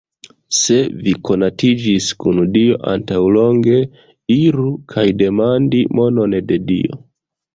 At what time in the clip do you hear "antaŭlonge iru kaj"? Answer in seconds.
2.93-5.05